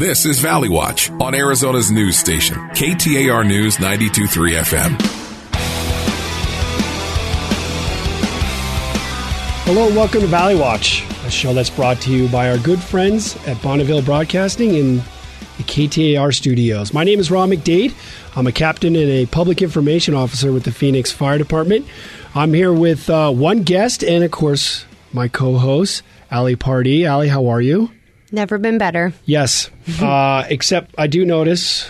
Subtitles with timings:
[0.00, 4.96] This is Valley Watch on Arizona's news station, KTAR News 923 FM.
[9.66, 12.80] Hello and welcome to Valley Watch, a show that's brought to you by our good
[12.80, 14.96] friends at Bonneville Broadcasting in
[15.58, 16.94] the KTAR studios.
[16.94, 17.92] My name is Rob McDade.
[18.34, 21.86] I'm a captain and a public information officer with the Phoenix Fire Department.
[22.34, 27.06] I'm here with uh, one guest and, of course, my co host, Ali Pardee.
[27.06, 27.90] Ali, how are you?
[28.32, 29.12] Never been better.
[29.24, 29.70] Yes.
[30.00, 31.88] uh, except I do notice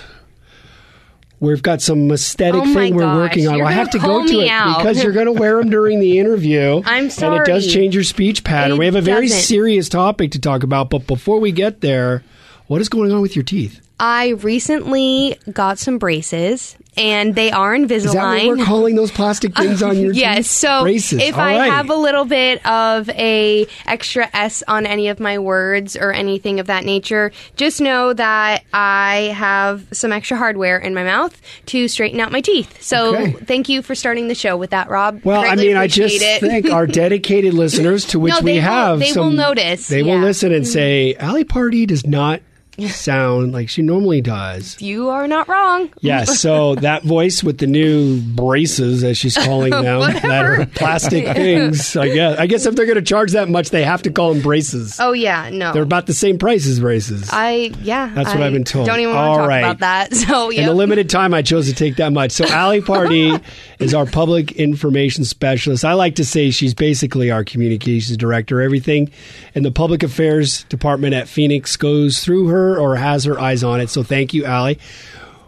[1.38, 3.60] we've got some aesthetic Oh thing we're gosh, working on.
[3.62, 4.78] I have to go to it out.
[4.78, 6.82] because you're going to wear them during the interview.
[6.86, 7.38] I'm sorry.
[7.38, 8.76] And it does change your speech pattern.
[8.76, 9.42] It we have a very doesn't.
[9.42, 12.22] serious topic to talk about, but before we get there,
[12.66, 13.80] what is going on with your teeth?
[14.02, 19.54] I recently got some braces, and they are Is that what we're calling those plastic
[19.54, 20.20] things on your teeth?
[20.22, 21.20] Yes, so braces.
[21.20, 21.70] if All I right.
[21.70, 26.60] have a little bit of a extra S on any of my words or anything
[26.60, 31.86] of that nature, just know that I have some extra hardware in my mouth to
[31.86, 32.82] straighten out my teeth.
[32.82, 33.32] So Okay.
[33.32, 35.20] thank you for starting the show with that, Rob.
[35.24, 36.40] Well, I mean, I just it.
[36.40, 40.02] think our dedicated listeners, to which No, we will- have, they some, will notice, They
[40.02, 40.14] will yeah.
[40.14, 40.24] Mm-hmm.
[40.24, 42.40] listen and say, Ali Pardee does not
[42.88, 44.80] sound like she normally does.
[44.80, 45.90] you are not wrong.
[46.00, 51.24] Yes, so that voice with the new braces, as she's calling them, that are plastic
[51.34, 51.96] things.
[51.96, 52.38] I guess.
[52.38, 54.98] I guess if they're going to charge that much, they have to call them braces.
[55.00, 55.72] Oh yeah, no.
[55.72, 57.28] They're about the same price as braces.
[57.32, 58.10] I yeah.
[58.14, 58.86] That's what I I've been told.
[58.86, 59.58] Don't even All want to talk right.
[59.60, 60.14] about that.
[60.14, 62.32] So In the limited time, I chose to take that much.
[62.32, 63.38] So, Ali Pardee
[63.78, 65.84] is our public information specialist.
[65.84, 68.60] I like to say she's basically our communications director.
[68.60, 69.10] Everything
[69.54, 73.80] in the public affairs department at Phoenix goes through her or has her eyes on
[73.80, 73.90] it.
[73.90, 74.78] So, thank you, Ali.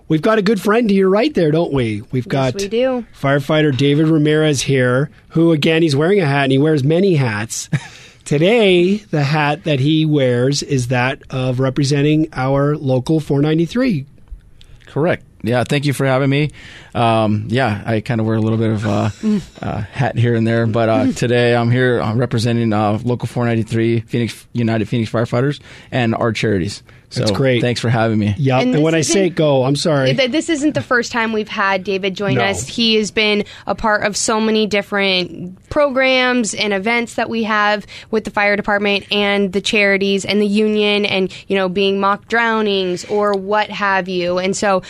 [0.09, 2.03] We've got a good friend to your right there, don't we?
[2.11, 3.07] We've got we do.
[3.19, 7.71] firefighter David Ramirez here, who again he's wearing a hat and he wears many hats.
[8.25, 14.07] Today, the hat that he wears is that of representing our local 493.
[14.87, 15.25] Correct.
[15.43, 16.51] Yeah, thank you for having me.
[16.95, 19.11] Um, yeah, I kind of wear a little bit of uh,
[19.63, 24.01] uh, hat here and there, but uh, today I'm here uh, representing uh, Local 493,
[24.01, 25.61] Phoenix United Phoenix Firefighters,
[25.91, 26.83] and our charities.
[27.13, 27.61] So That's great.
[27.61, 28.35] Thanks for having me.
[28.39, 28.63] Yep.
[28.63, 30.15] And, And when I isn't- say go, I'm sorry.
[30.15, 32.43] Th- This isn't the first time we've had David join No.
[32.45, 32.67] us.
[32.67, 37.87] He has been a part of so many different programs and events that we have
[38.11, 42.29] with the fire department and the charities and the union and, you know, being mock
[42.29, 44.39] drownings or what have you.
[44.39, 44.83] And so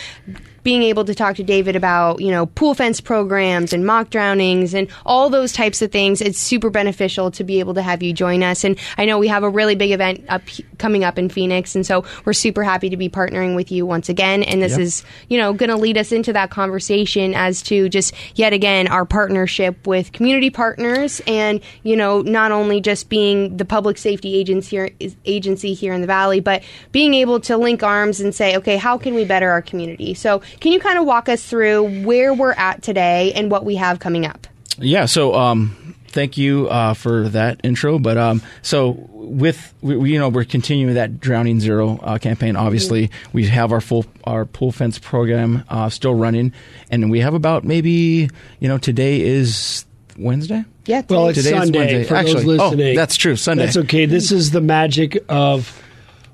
[0.63, 4.73] being able to talk to David about, you know, pool fence programs and mock drownings
[4.73, 8.13] and all those types of things, it's super beneficial to be able to have you
[8.13, 8.63] join us.
[8.63, 10.41] And I know we have a really big event up
[10.77, 14.09] coming up in Phoenix, and so we're super happy to be partnering with you once
[14.09, 14.43] again.
[14.43, 14.81] And this Yep.
[14.81, 18.87] is, you know, going to lead us into that conversation as to just yet again
[18.87, 24.35] our partnership with community partners, and you know, not only just being the public safety
[24.35, 24.89] agency here,
[25.25, 28.97] agency here in the valley, but being able to link arms and say, okay, how
[28.97, 30.13] can we better our community?
[30.13, 33.75] So, can you kind of walk us through where we're at today and what we
[33.75, 34.47] have coming up?
[34.77, 35.05] Yeah.
[35.05, 37.99] So, um, thank you uh, for that intro.
[37.99, 42.55] But um, so with we, we- you know we're continuing that Drowning Zero uh, campaign.
[42.55, 46.53] Obviously, we have our full our pool fence program uh, still running,
[46.91, 49.85] and we have about maybe you know today is
[50.17, 50.65] Wednesday.
[50.85, 52.03] Yeah, well, it's Today Sunday Wednesday.
[52.03, 52.95] for Actually, those oh, listening.
[52.97, 53.65] that's true, Sunday.
[53.65, 54.05] That's okay.
[54.05, 55.81] This is the magic of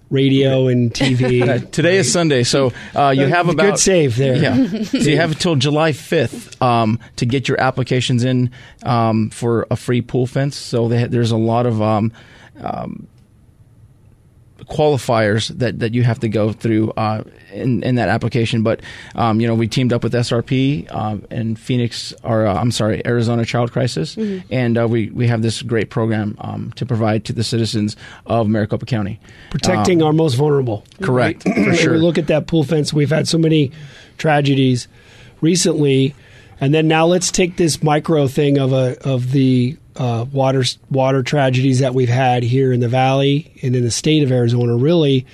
[0.09, 1.39] radio and TV.
[1.49, 4.35] Uh, today is Sunday, so uh, you have have good save there.
[4.35, 8.51] Yeah, so you have until July fifth um, to get your applications in
[8.83, 10.57] um, for a free pool fence.
[10.57, 12.11] So they, there's a lot of um,
[12.61, 13.07] um,
[14.69, 18.61] qualifiers that, that you have to go through uh, in, in that application.
[18.63, 18.81] But
[19.15, 23.05] um, you know, we teamed up with SRP um, and Phoenix, or uh, I'm sorry,
[23.05, 24.15] Arizona Child Crisis,
[24.51, 28.47] and uh, we we have this great program um, to provide to the citizens of
[28.47, 29.19] Maricopa County.
[29.49, 30.83] protecting our most vulnerable.
[31.01, 31.55] Correct, Right?
[31.65, 31.97] for sure.
[31.97, 32.93] Look at that pool fence.
[32.93, 33.71] We've had so many
[34.17, 34.87] tragedies
[35.41, 36.15] recently,
[36.61, 41.21] and then now let's take this micro thing of a of the uh, water water
[41.21, 45.27] tragedies that we've had here in the valley and in the state of Arizona, really.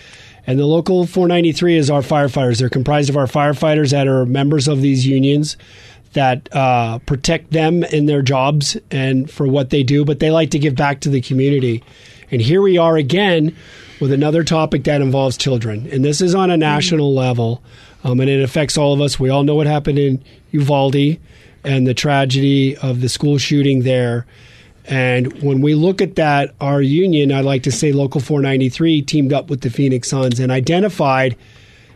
[0.47, 2.59] And the local 493 is our firefighters.
[2.59, 5.55] They're comprised of our firefighters that are members of these unions
[6.13, 10.51] that uh, protect them in their jobs and for what they do, but they like
[10.51, 11.83] to give back to the community.
[12.31, 13.55] And here we are again
[13.99, 15.87] with another topic that involves children.
[15.91, 17.61] And this is on a national level,
[18.03, 19.19] um, and it affects all of us.
[19.19, 21.17] We all know what happened in Uvalde
[21.63, 24.25] and the tragedy of the school shooting there.
[24.87, 29.33] And when we look at that, our union, I'd like to say Local 493, teamed
[29.33, 31.35] up with the Phoenix Suns and identified,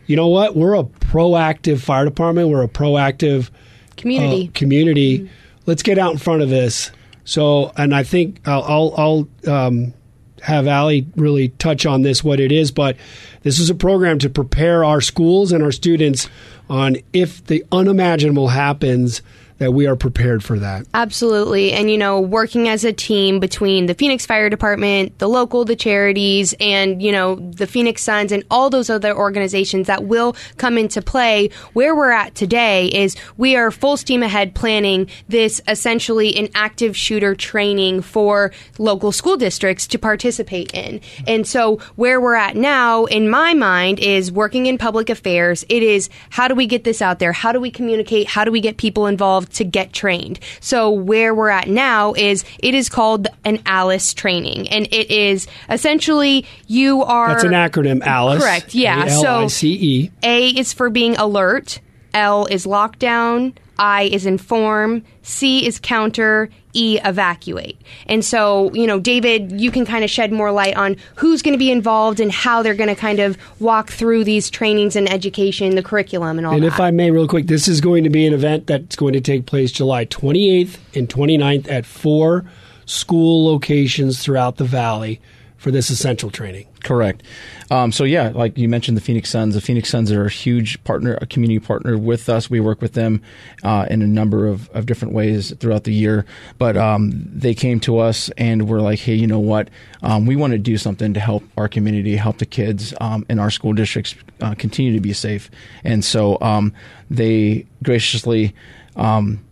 [0.08, 0.56] you know what?
[0.56, 2.50] We're a proactive fire department.
[2.50, 3.52] We're a proactive
[3.96, 4.48] Community.
[4.48, 5.30] uh, community.
[5.66, 6.92] Let's get out in front of this.
[7.26, 9.94] So, and I think I'll I'll I'll, um,
[10.42, 12.96] have Ali really touch on this, what it is, but
[13.44, 16.30] this is a program to prepare our schools and our students
[16.70, 19.22] on if the unimaginable happens
[19.60, 20.86] that we are prepared for that.
[20.94, 21.74] Absolutely.
[21.74, 25.76] And, you know, working as a team between the Phoenix Fire Department, the local, the
[25.76, 30.78] charities, and, you know, the Phoenix Suns and all those other organizations that will come
[30.78, 31.50] into play.
[31.74, 36.96] Where we're at today is we are full steam ahead planning this essentially an active
[36.96, 41.02] shooter training for local school districts to participate in.
[41.28, 45.66] And so where we're at now, in my mind, is working in public affairs.
[45.68, 47.34] It is how do we get this out there?
[47.34, 48.28] How do we communicate?
[48.28, 49.49] How do we get people involved?
[49.54, 50.40] To get trained.
[50.60, 55.48] So where we're at now is it is called an ALICE training, and it is
[55.70, 57.30] essentially you are.
[57.30, 58.42] That's an acronym, ALICE.
[58.42, 58.76] Correct.
[58.76, 59.06] Yeah.
[59.06, 60.08] A-L-I-C-E.
[60.08, 61.80] So A is for being alert.
[62.14, 63.54] L is lockdown.
[63.80, 65.04] I is inform.
[65.24, 66.50] C is counter.
[66.74, 67.82] E evacuate.
[68.06, 71.54] And so, you know, David, you can kind of shed more light on who's going
[71.54, 75.12] to be involved and how they're going to kind of walk through these trainings and
[75.12, 76.68] education, the curriculum, and all and that.
[76.68, 79.22] if I may, real quick, this is going to be an event that's going to
[79.22, 82.46] take place July 28th and 29th at four
[82.86, 85.20] school locations throughout the valley
[85.60, 86.66] for this essential training.
[86.84, 87.22] Correct.
[87.70, 89.54] Um, so yeah, like you mentioned, the Phoenix Suns.
[89.54, 92.50] The Phoenix Suns are a huge partner, a community partner with us.
[92.50, 93.22] We work with them
[93.62, 96.26] uh, in a number of, of different ways throughout the year.
[96.58, 99.70] But um, they came to us and were like, "Hey, you know what?
[100.02, 103.38] Um, we want to do something to help our community, help the kids um, in
[103.38, 105.52] our school districts uh, continue to be safe."
[105.84, 106.74] And so um,
[107.10, 108.56] they graciously
[108.96, 109.44] um,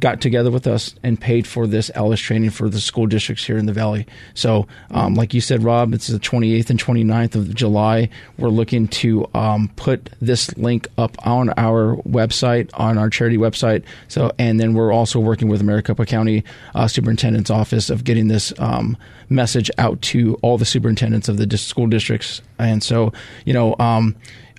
[0.00, 3.56] got together with us and paid for this ALICE training for the school districts here
[3.56, 4.06] in the valley.
[4.34, 8.08] So, um, like you said, Rob, it's the 28th and 29th of July.
[8.38, 13.84] We're looking to um, put this link up on our website, on our charity website.
[14.08, 16.44] So, and then we're also working with Maricopa County
[16.74, 18.96] uh, Superintendent's Office of getting this um,
[19.28, 22.42] message out to all the superintendents of the dis- school districts.
[22.58, 23.12] And so,
[23.44, 24.16] you know, um,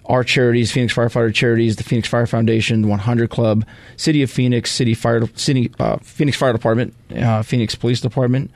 [0.07, 3.65] our charities, Phoenix Firefighter Charities, the Phoenix Fire Foundation, 100 Club,
[3.97, 8.49] City of Phoenix, City Fire, City, uh, Phoenix Fire Department, uh, Phoenix Police Department,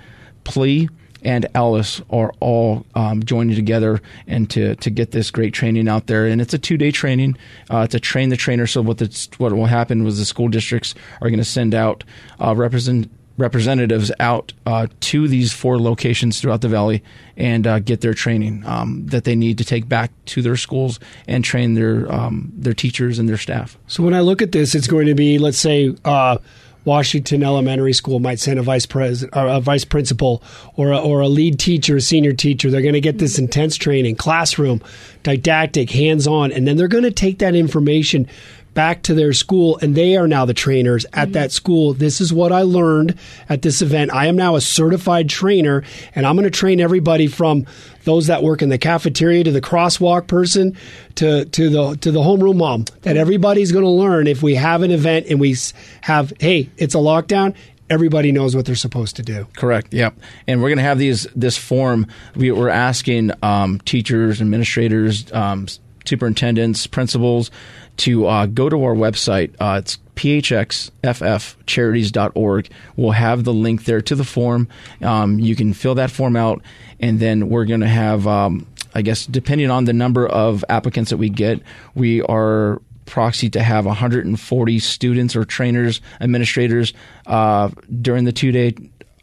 [0.45, 0.89] PLEA,
[1.23, 6.07] and ALICE are all um, joining together and to, to get this great training out
[6.07, 6.25] there.
[6.25, 7.37] And it's a two day training
[7.69, 8.65] uh, to train the trainer.
[8.65, 12.03] So what the, what will happen was the school districts are going to send out
[12.39, 17.03] uh, represent representatives out uh, to these four locations throughout the valley
[17.35, 20.99] and uh, get their training um, that they need to take back to their schools
[21.27, 23.77] and train their um, their teachers and their staff.
[23.87, 26.37] So when I look at this, it's going to be, let's say, uh,
[26.83, 30.41] Washington Elementary School might send a vice president, or a vice principal,
[30.75, 32.71] or a, or a lead teacher, a senior teacher.
[32.71, 34.81] They're going to get this intense training, classroom,
[35.23, 38.27] didactic, hands on, and then they're going to take that information
[38.73, 41.31] back to their school and they are now the trainers at mm-hmm.
[41.33, 41.93] that school.
[41.93, 43.17] This is what I learned
[43.49, 44.13] at this event.
[44.13, 45.83] I am now a certified trainer
[46.15, 47.65] and I'm going to train everybody from
[48.03, 50.75] those that work in the cafeteria to the crosswalk person
[51.15, 54.81] to to the to the homeroom mom that everybody's going to learn if we have
[54.81, 55.55] an event and we
[56.01, 57.55] have hey, it's a lockdown,
[57.91, 59.45] everybody knows what they're supposed to do.
[59.55, 59.93] Correct.
[59.93, 60.17] Yep.
[60.47, 62.07] And we're going to have these this form.
[62.35, 65.67] We, are asking um, teachers, administrators, um,
[66.05, 67.51] superintendents, principals
[67.97, 69.53] to uh, go to our website.
[69.59, 72.69] Uh, it's phxffcharities.org.
[72.95, 74.67] We'll have the link there to the form.
[75.01, 76.61] Um, you can fill that form out,
[76.99, 81.09] and then we're going to have, um, I guess, depending on the number of applicants
[81.09, 81.61] that we get,
[81.95, 86.93] we are proxy to have 140 students or trainers, administrators
[87.25, 87.69] uh,
[88.01, 88.75] during the two day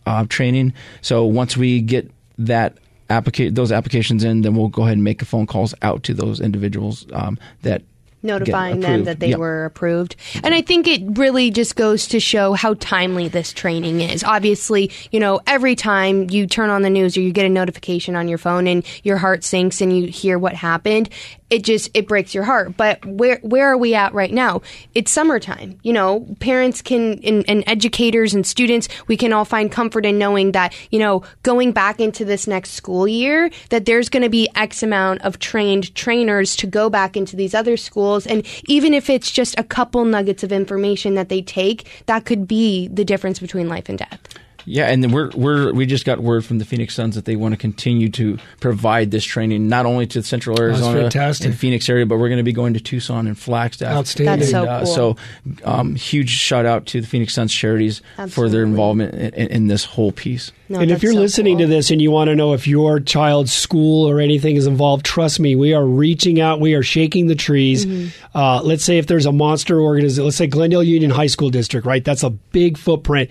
[0.05, 0.75] uh, training.
[1.01, 2.77] So once we get that
[3.09, 6.41] applica- those applications in, then we'll go ahead and make phone calls out to those
[6.41, 7.83] individuals um, that
[8.23, 9.39] notifying them that they yep.
[9.39, 10.17] were approved.
[10.43, 14.25] And I think it really just goes to show how timely this training is.
[14.25, 18.17] Obviously, you know, every time you turn on the news or you get a notification
[18.17, 21.09] on your phone and your heart sinks and you hear what happened,
[21.51, 22.77] it just it breaks your heart.
[22.77, 24.63] But where where are we at right now?
[24.95, 25.79] It's summertime.
[25.83, 30.19] You know, parents can and, and, educators and students, we can all find comfort in
[30.19, 34.29] knowing that you know going back into this next school year that there's going to
[34.29, 38.95] be X amount of trained trainers to go back into these other schools, and even
[38.95, 43.05] if it's just a couple nuggets of information that they take, that could be the
[43.05, 44.21] difference between life and death.
[44.69, 47.53] Yeah, and we're we're we just got word from the Phoenix Suns that they want
[47.53, 52.19] to continue to provide this training not only to Central Arizona and Phoenix area, but
[52.19, 53.97] we're going to be going to Tucson and Flagstaff.
[53.97, 54.41] Outstanding.
[54.41, 54.95] That's so and, uh, cool.
[54.95, 55.17] So,
[55.65, 58.31] um, huge shout out to the Phoenix Suns charities Absolutely.
[58.31, 60.53] for their involvement in, in, in this whole piece.
[60.69, 61.67] No, and if you're so listening cool.
[61.67, 65.07] to this and you want to know if your child's school or anything is involved,
[65.07, 66.61] trust me, we are reaching out.
[66.61, 67.87] We are shaking the trees.
[67.87, 68.37] Mm-hmm.
[68.37, 71.87] Uh, let's say if there's a monster organization, let's say Glendale Union High School District,
[71.87, 72.05] right?
[72.05, 73.31] That's a big footprint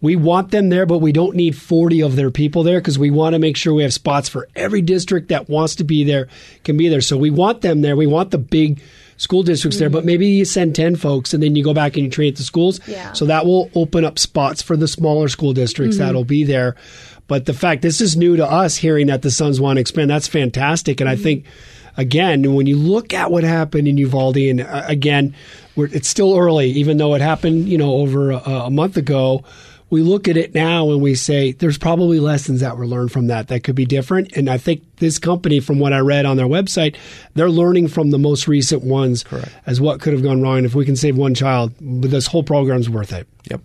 [0.00, 3.10] we want them there, but we don't need 40 of their people there because we
[3.10, 6.28] want to make sure we have spots for every district that wants to be there
[6.64, 7.02] can be there.
[7.02, 7.96] So we want them there.
[7.96, 8.80] We want the big
[9.18, 10.06] school districts there, but mm-hmm.
[10.06, 12.42] maybe you send 10 folks and then you go back and you train at the
[12.42, 12.80] schools.
[12.88, 13.12] Yeah.
[13.12, 16.06] So that will open up spots for the smaller school districts mm-hmm.
[16.06, 16.76] that'll be there.
[17.26, 20.10] But the fact this is new to us hearing that the Suns want to expand,
[20.10, 21.00] that's fantastic.
[21.00, 21.22] And I mm-hmm.
[21.22, 21.44] think,
[21.98, 25.34] again, when you look at what happened in Uvalde, and uh, again,
[25.76, 29.44] we're, it's still early, even though it happened, you know, over a, a month ago.
[29.90, 33.26] We look at it now and we say there's probably lessons that were learned from
[33.26, 34.36] that that could be different.
[34.36, 36.96] And I think this company, from what I read on their website,
[37.34, 39.24] they're learning from the most recent ones
[39.66, 40.64] as what could have gone wrong.
[40.64, 43.26] If we can save one child, this whole program's worth it.
[43.50, 43.60] Yep.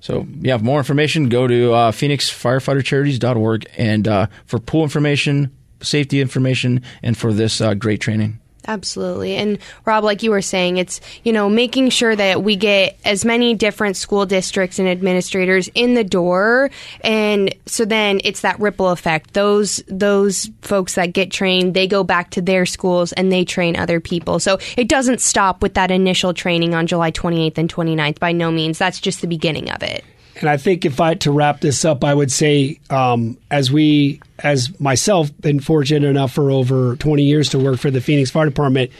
[0.00, 6.20] So, yeah, for more information, go to uh, phoenixfirefightercharities.org and uh, for pool information, safety
[6.20, 8.39] information, and for this uh, great training.
[8.66, 9.36] Absolutely.
[9.36, 13.24] And Rob, like you were saying, it's, you know, making sure that we get as
[13.24, 16.70] many different school districts and administrators in the door.
[17.02, 19.32] And so then it's that ripple effect.
[19.32, 23.76] Those, those folks that get trained, they go back to their schools and they train
[23.76, 24.38] other people.
[24.38, 28.50] So it doesn't stop with that initial training on July 28th and 29th by no
[28.50, 28.78] means.
[28.78, 30.04] That's just the beginning of it.
[30.40, 34.20] And I think if I to wrap this up, I would say, um, as we,
[34.38, 38.46] as myself, been fortunate enough for over 20 years to work for the Phoenix Fire
[38.46, 38.90] Department.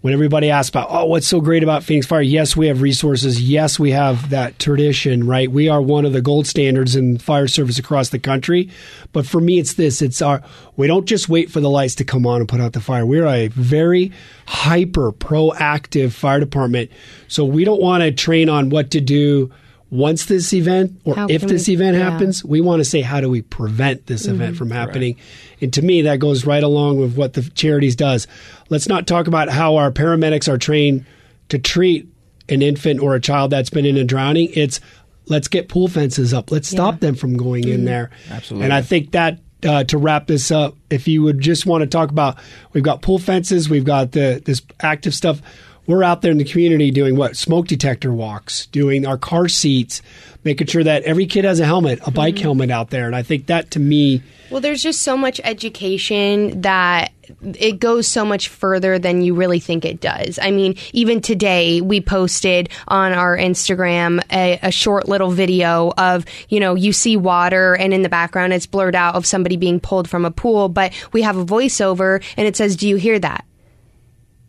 [0.00, 2.22] When everybody asks about, oh, what's so great about Phoenix Fire?
[2.22, 3.42] Yes, we have resources.
[3.42, 5.50] Yes, we have that tradition, right?
[5.50, 8.70] We are one of the gold standards in fire service across the country.
[9.12, 10.42] But for me, it's this: it's our.
[10.76, 13.04] We don't just wait for the lights to come on and put out the fire.
[13.04, 14.10] We're a very
[14.46, 16.90] hyper proactive fire department.
[17.28, 19.52] So we don't want to train on what to do
[19.90, 22.08] once this event or How if this we- event yeah.
[22.10, 25.16] happens, we want to say how do we prevent this event from happening.
[25.60, 28.26] And to me, that goes right along with what the charities does.
[28.68, 31.04] Let's not talk about how our paramedics are trained
[31.48, 32.08] to treat
[32.48, 34.48] an infant or a child that's been in a drowning.
[34.54, 34.80] It's
[35.26, 36.50] let's get pool fences up.
[36.50, 38.10] Let's stop them from going in there.
[38.30, 38.64] Absolutely.
[38.64, 41.86] And I think that uh, to wrap this up, if you would just want to
[41.86, 42.38] talk about,
[42.72, 45.42] we've got pool fences, we've got the this active stuff.
[45.86, 50.02] We're out there in the community doing what smoke detector walks, doing our car seats,
[50.44, 52.42] making sure that every kid has a helmet, a bike mm-hmm.
[52.42, 53.06] helmet out there.
[53.06, 57.12] And I think that to me, Well, there's just so much education that
[57.58, 60.38] it goes so much further than you really think it does.
[60.40, 66.24] I mean, even today we posted on our Instagram a, a short little video of,
[66.48, 69.80] you know, you see water and in the background it's blurred out of somebody being
[69.80, 73.18] pulled from a pool, but we have a voiceover and it says, Do you hear
[73.18, 73.44] that?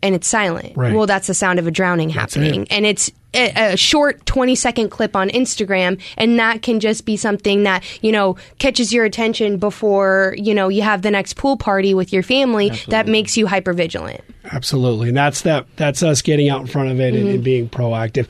[0.02, 0.76] And it's silent.
[0.76, 0.94] Right.
[0.94, 2.66] Well, that's the sound of a drowning happening.
[2.70, 6.00] And it's a, a short 20 second clip on Instagram.
[6.18, 10.68] And that can just be something that, you know, catches your attention before, you know,
[10.68, 14.20] you have the next pool party with your family that makes you hyper vigilant.
[14.50, 15.66] Absolutely, and that's that.
[15.76, 17.28] That's us getting out in front of it Mm-hmm.
[17.28, 18.26] and being proactive.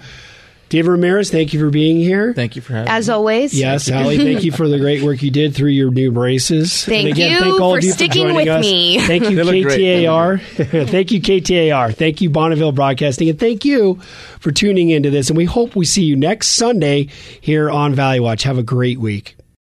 [0.72, 2.32] David Ramirez, thank you for being here.
[2.32, 3.12] Thank you for having As me.
[3.12, 3.52] always.
[3.52, 6.86] Yes, Ali, thank you for the great work you did through your new braces.
[6.86, 8.64] Thank and again, you thank all for of you sticking for joining with us.
[8.64, 8.98] me.
[9.00, 9.78] Thank you, They look great.
[9.78, 10.40] KTAR.
[10.88, 11.94] thank you, KTAR.
[11.94, 13.28] Thank you, Bonneville Broadcasting.
[13.28, 13.96] And thank you
[14.40, 15.28] for tuning into this.
[15.28, 17.08] And we hope we see you next Sunday
[17.42, 18.44] here on Valley Watch.
[18.44, 19.36] Have a great week.